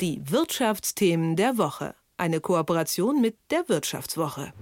[0.00, 1.94] Die Wirtschaftsthemen der Woche.
[2.16, 4.52] Eine Kooperation mit der Wirtschaftswoche.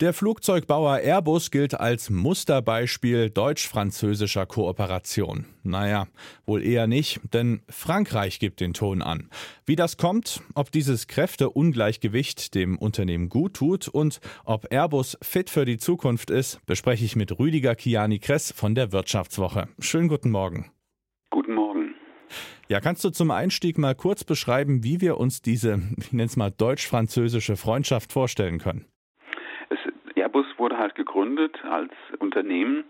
[0.00, 5.46] Der Flugzeugbauer Airbus gilt als Musterbeispiel deutsch-französischer Kooperation.
[5.62, 6.06] Naja,
[6.44, 9.30] wohl eher nicht, denn Frankreich gibt den Ton an.
[9.64, 15.64] Wie das kommt, ob dieses Kräfteungleichgewicht dem Unternehmen gut tut und ob Airbus fit für
[15.64, 19.68] die Zukunft ist, bespreche ich mit Rüdiger Kiani Kress von der Wirtschaftswoche.
[19.78, 20.72] Schönen guten Morgen.
[22.72, 26.38] Ja, kannst du zum Einstieg mal kurz beschreiben, wie wir uns diese, ich nenne es
[26.38, 28.86] mal, deutsch-französische Freundschaft vorstellen können?
[30.14, 32.84] Airbus wurde halt gegründet als Unternehmen,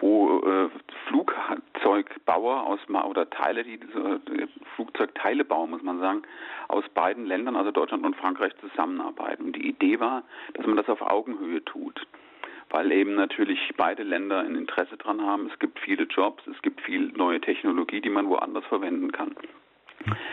[0.00, 0.68] wo äh,
[1.06, 6.22] Flugzeugbauer aus oder Teile, die äh, Flugzeugteile bauen, muss man sagen,
[6.66, 9.44] aus beiden Ländern, also Deutschland und Frankreich, zusammenarbeiten.
[9.44, 10.24] Und die Idee war,
[10.54, 12.08] dass man das auf Augenhöhe tut
[12.70, 15.50] weil eben natürlich beide Länder ein Interesse daran haben.
[15.52, 19.34] Es gibt viele Jobs, es gibt viel neue Technologie, die man woanders verwenden kann.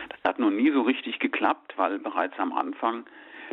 [0.10, 3.06] Das hat noch nie so richtig geklappt, weil bereits am Anfang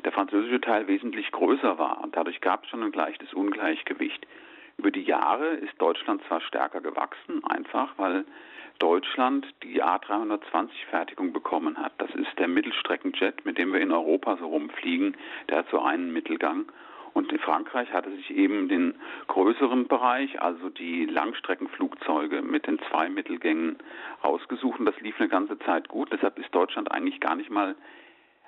[0.04, 4.26] der französische Teil wesentlich größer war und dadurch gab es schon ein leichtes Ungleichgewicht.
[4.78, 8.24] Über die Jahre ist Deutschland zwar stärker gewachsen, einfach weil
[8.78, 11.92] Deutschland die A320-Fertigung bekommen hat.
[11.98, 15.16] Das ist der Mittelstreckenjet, mit dem wir in Europa so rumfliegen.
[15.48, 16.66] Der hat so einen Mittelgang.
[17.14, 18.94] Und in Frankreich hatte sich eben den
[19.26, 23.76] größeren Bereich, also die Langstreckenflugzeuge mit den zwei Mittelgängen
[24.22, 24.80] ausgesucht.
[24.80, 26.10] Und das lief eine ganze Zeit gut.
[26.12, 27.74] Deshalb ist Deutschland eigentlich gar nicht mal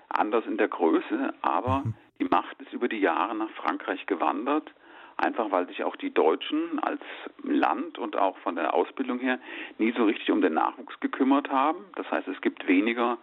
[0.09, 1.95] anders in der Größe, aber mhm.
[2.20, 4.73] die Macht ist über die Jahre nach Frankreich gewandert,
[5.17, 7.03] einfach weil sich auch die Deutschen als
[7.42, 9.39] Land und auch von der Ausbildung her
[9.79, 11.85] nie so richtig um den Nachwuchs gekümmert haben.
[11.97, 13.19] Das heißt, es gibt weniger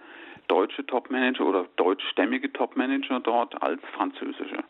[0.48, 4.64] deutsche Topmanager oder deutschstämmige Topmanager dort als französische.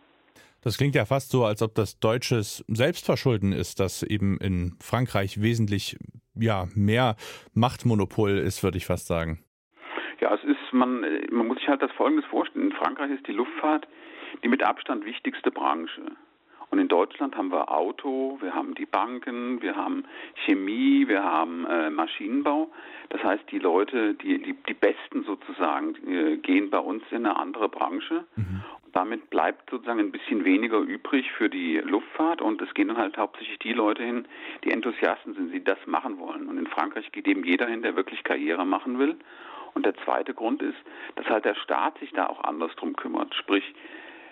[0.61, 5.41] Das klingt ja fast so, als ob das deutsches Selbstverschulden ist, dass eben in Frankreich
[5.41, 5.97] wesentlich
[6.35, 7.15] ja, mehr
[7.53, 9.43] Machtmonopol ist, würde ich fast sagen.
[10.19, 12.69] Ja, es ist, man, man muss sich halt das Folgendes vorstellen.
[12.69, 13.87] In Frankreich ist die Luftfahrt
[14.43, 16.01] die mit Abstand wichtigste Branche.
[16.69, 20.05] Und in Deutschland haben wir Auto, wir haben die Banken, wir haben
[20.45, 22.71] Chemie, wir haben äh, Maschinenbau.
[23.09, 27.35] Das heißt, die Leute, die, die, die Besten sozusagen, äh, gehen bei uns in eine
[27.35, 28.23] andere Branche.
[28.37, 28.63] Mhm.
[28.93, 33.17] Damit bleibt sozusagen ein bisschen weniger übrig für die Luftfahrt und es gehen dann halt
[33.17, 34.27] hauptsächlich die Leute hin,
[34.63, 36.47] die Enthusiasten sind, die das machen wollen.
[36.47, 39.15] Und in Frankreich geht eben jeder hin, der wirklich Karriere machen will.
[39.73, 40.77] Und der zweite Grund ist,
[41.15, 43.33] dass halt der Staat sich da auch anders drum kümmert.
[43.35, 43.63] Sprich,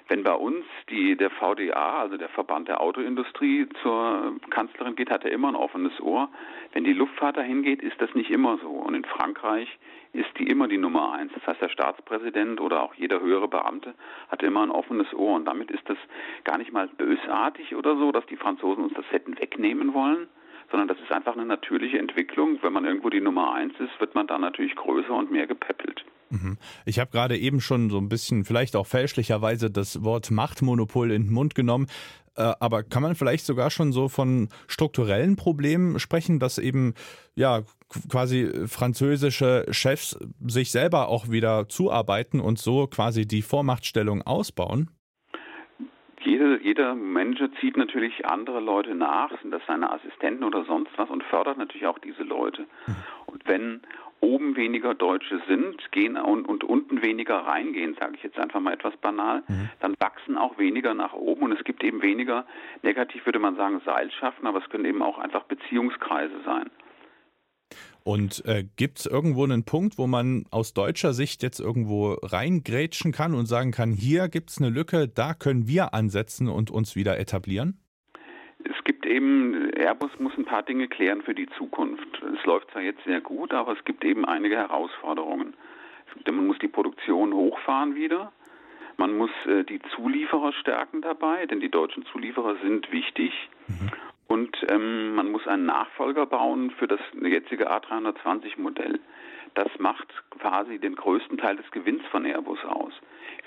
[0.10, 5.24] wenn bei uns die, der VDA, also der Verband der Autoindustrie, zur Kanzlerin geht, hat
[5.24, 6.30] er immer ein offenes Ohr.
[6.74, 8.70] Wenn die Luftfahrt dahin geht, ist das nicht immer so.
[8.70, 9.78] Und in Frankreich
[10.14, 11.32] ist die immer die Nummer eins.
[11.34, 13.94] Das heißt, der Staatspräsident oder auch jeder höhere Beamte
[14.30, 15.36] hat immer ein offenes Ohr.
[15.36, 15.98] Und damit ist das
[16.44, 20.28] gar nicht mal bösartig oder so, dass die Franzosen uns das hätten wegnehmen wollen,
[20.72, 22.58] sondern das ist einfach eine natürliche Entwicklung.
[22.64, 26.04] Wenn man irgendwo die Nummer eins ist, wird man dann natürlich größer und mehr gepäppelt.
[26.30, 26.58] Mhm.
[26.86, 31.24] Ich habe gerade eben schon so ein bisschen, vielleicht auch fälschlicherweise, das Wort Machtmonopol in
[31.24, 31.88] den Mund genommen.
[32.36, 36.94] Äh, aber kann man vielleicht sogar schon so von strukturellen Problemen sprechen, dass eben
[37.36, 37.62] ja
[38.10, 44.90] quasi französische Chefs sich selber auch wieder zuarbeiten und so quasi die Vormachtstellung ausbauen?
[46.24, 51.10] Jede, jeder Manager zieht natürlich andere Leute nach, sind das seine Assistenten oder sonst was
[51.10, 52.64] und fördert natürlich auch diese Leute.
[52.88, 52.96] Mhm.
[53.26, 53.82] Und wenn
[54.22, 58.74] oben weniger Deutsche sind, gehen und, und unten weniger reingehen, sage ich jetzt einfach mal
[58.74, 59.70] etwas banal, mhm.
[59.80, 62.46] dann wachsen auch weniger nach oben und es gibt eben weniger,
[62.84, 66.70] negativ würde man sagen, Seilschaften, aber es können eben auch einfach Beziehungskreise sein.
[68.04, 73.12] Und äh, gibt es irgendwo einen Punkt, wo man aus deutscher Sicht jetzt irgendwo reingrätschen
[73.12, 76.96] kann und sagen kann, hier gibt es eine Lücke, da können wir ansetzen und uns
[76.96, 77.78] wieder etablieren?
[78.64, 82.22] Es gibt eben, Airbus muss ein paar Dinge klären für die Zukunft.
[82.38, 85.54] Es läuft zwar jetzt sehr gut, aber es gibt eben einige Herausforderungen.
[86.26, 88.32] Man muss die Produktion hochfahren wieder.
[88.98, 93.32] Man muss äh, die Zulieferer stärken dabei, denn die deutschen Zulieferer sind wichtig.
[93.68, 93.92] Mhm.
[94.28, 99.00] Und ähm, man muss einen Nachfolger bauen für das jetzige A320-Modell.
[99.56, 100.08] Das macht
[100.40, 102.94] quasi den größten Teil des Gewinns von Airbus aus.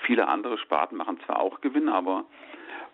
[0.05, 2.25] Viele andere Sparten machen zwar auch Gewinn, aber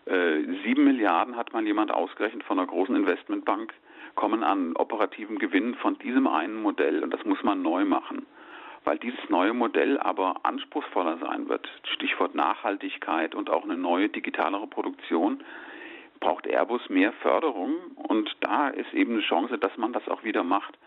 [0.06, 3.74] sieben Milliarden hat mal jemand ausgerechnet von einer großen Investmentbank,
[4.16, 8.26] kommen an operativen Gewinn von diesem einen Modell und das muss man neu machen.
[8.86, 14.68] Weil dieses neue Modell aber anspruchsvoller sein wird, Stichwort Nachhaltigkeit und auch eine neue digitalere
[14.68, 15.44] Produktion,
[16.20, 20.44] braucht Airbus mehr Förderung und da ist eben eine Chance, dass man das auch wieder
[20.44, 20.78] macht.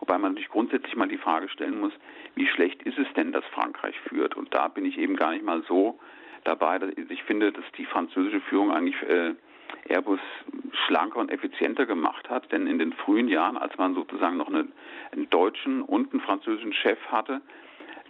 [0.00, 1.92] Wobei man sich grundsätzlich mal die Frage stellen muss,
[2.34, 4.36] wie schlecht ist es denn, dass Frankreich führt?
[4.36, 5.98] Und da bin ich eben gar nicht mal so
[6.44, 6.80] dabei.
[7.08, 9.34] Ich finde, dass die französische Führung eigentlich äh,
[9.88, 10.20] Airbus
[10.86, 14.68] schlanker und effizienter gemacht hat, denn in den frühen Jahren, als man sozusagen noch eine,
[15.12, 17.40] einen deutschen und einen französischen Chef hatte,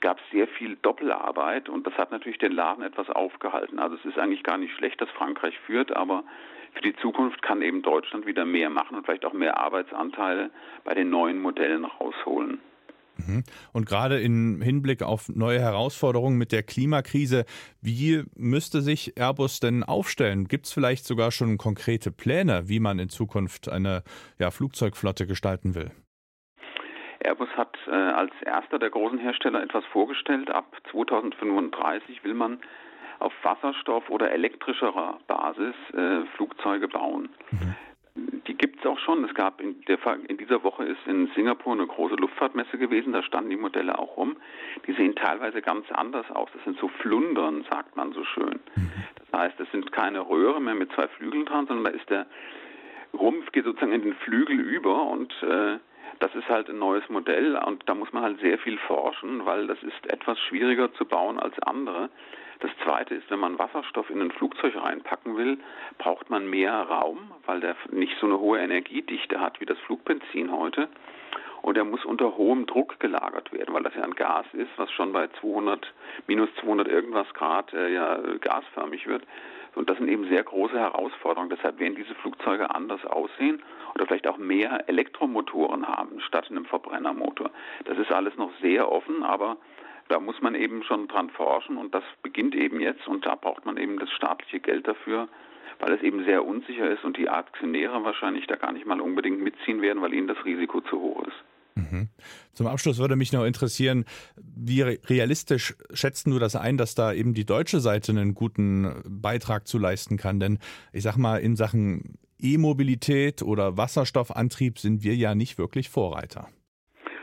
[0.01, 3.79] gab es sehr viel Doppelarbeit und das hat natürlich den Laden etwas aufgehalten.
[3.79, 6.25] Also es ist eigentlich gar nicht schlecht, dass Frankreich führt, aber
[6.75, 10.51] für die Zukunft kann eben Deutschland wieder mehr machen und vielleicht auch mehr Arbeitsanteile
[10.85, 12.61] bei den neuen Modellen rausholen.
[13.27, 13.45] Mhm.
[13.73, 17.45] Und gerade im Hinblick auf neue Herausforderungen mit der Klimakrise,
[17.81, 20.49] wie müsste sich Airbus denn aufstellen?
[20.49, 24.03] Gibt es vielleicht sogar schon konkrete Pläne, wie man in Zukunft eine
[24.39, 25.91] ja, Flugzeugflotte gestalten will?
[27.25, 30.51] Airbus hat äh, als erster der großen Hersteller etwas vorgestellt.
[30.51, 32.59] Ab 2035 will man
[33.21, 37.29] auf Wasserstoff oder elektrischer Basis äh, Flugzeuge bauen.
[37.51, 37.75] Mhm.
[38.47, 39.25] Die gibt es auch schon.
[39.25, 43.23] Es gab in, der, in dieser Woche ist in Singapur eine große Luftfahrtmesse gewesen, da
[43.23, 44.37] standen die Modelle auch rum.
[44.87, 46.49] Die sehen teilweise ganz anders aus.
[46.55, 48.61] Das sind so Flundern, sagt man so schön.
[48.77, 48.93] Mhm.
[49.31, 52.27] Das heißt, es sind keine Röhre mehr mit zwei Flügeln dran, sondern da ist der
[53.15, 55.79] Rumpf geht sozusagen in den Flügel über und äh,
[56.19, 59.67] das ist halt ein neues Modell und da muss man halt sehr viel forschen, weil
[59.67, 62.11] das ist etwas schwieriger zu bauen als andere.
[62.63, 65.59] Das zweite ist, wenn man Wasserstoff in ein Flugzeug reinpacken will,
[65.99, 70.53] braucht man mehr Raum, weil der nicht so eine hohe Energiedichte hat wie das Flugbenzin
[70.53, 70.89] heute.
[71.63, 74.93] Und er muss unter hohem Druck gelagert werden, weil das ja ein Gas ist, was
[74.93, 75.93] schon bei 200,
[76.29, 79.25] minus 200 irgendwas Grad äh, ja gasförmig wird.
[79.75, 81.51] Und das sind eben sehr große Herausforderungen.
[81.51, 83.61] Deshalb werden diese Flugzeuge anders aussehen
[83.97, 87.51] oder vielleicht auch mehr Elektromotoren haben statt einem Verbrennermotor.
[87.87, 89.57] Das ist alles noch sehr offen, aber
[90.09, 93.65] da muss man eben schon dran forschen und das beginnt eben jetzt und da braucht
[93.65, 95.29] man eben das staatliche Geld dafür,
[95.79, 99.41] weil es eben sehr unsicher ist und die Aktionäre wahrscheinlich da gar nicht mal unbedingt
[99.41, 101.45] mitziehen werden, weil ihnen das Risiko zu hoch ist.
[101.75, 102.09] Mhm.
[102.53, 104.05] Zum Abschluss würde mich noch interessieren,
[104.37, 109.67] wie realistisch schätzen du das ein, dass da eben die deutsche Seite einen guten Beitrag
[109.67, 110.39] zu leisten kann?
[110.39, 110.59] Denn
[110.93, 116.49] ich sag mal, in Sachen E-Mobilität oder Wasserstoffantrieb sind wir ja nicht wirklich Vorreiter.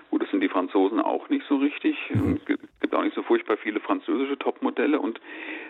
[0.09, 1.95] Gut, das sind die Franzosen auch nicht so richtig.
[2.19, 2.39] Mhm.
[2.45, 2.45] Es
[2.81, 5.19] gibt auch nicht so furchtbar viele französische Topmodelle und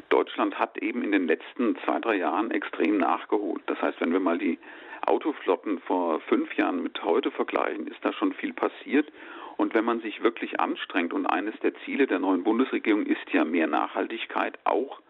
[0.10, 3.62] Deutschland hat eben in den letzten zwei, drei Jahren extrem nachgeholt.
[3.68, 4.57] Das heißt, wenn wir mal die
[5.06, 9.12] Autoflotten vor fünf Jahren mit heute vergleichen, ist da schon viel passiert.
[9.57, 13.44] Und wenn man sich wirklich anstrengt, und eines der Ziele der neuen Bundesregierung ist ja
[13.44, 15.02] mehr Nachhaltigkeit auch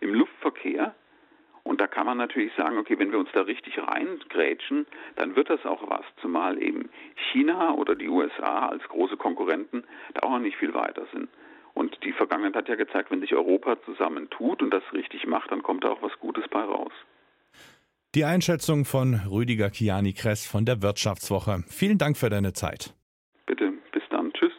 [0.00, 0.94] im Luftverkehr,
[1.68, 4.86] und da kann man natürlich sagen, okay, wenn wir uns da richtig reingrätschen,
[5.16, 6.88] dann wird das auch was, zumal eben
[7.30, 9.84] China oder die USA als große Konkurrenten
[10.14, 11.28] da auch noch nicht viel weiter sind.
[11.74, 15.62] Und die Vergangenheit hat ja gezeigt, wenn sich Europa zusammentut und das richtig macht, dann
[15.62, 16.92] kommt da auch was Gutes bei raus.
[18.14, 21.64] Die Einschätzung von Rüdiger Kiani-Kress von der Wirtschaftswoche.
[21.68, 22.94] Vielen Dank für deine Zeit.
[23.44, 24.32] Bitte, bis dann.
[24.32, 24.52] Tschüss.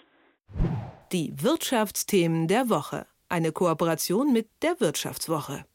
[1.12, 3.08] Die Wirtschaftsthemen der Woche.
[3.30, 5.66] Eine Kooperation mit der Wirtschaftswoche.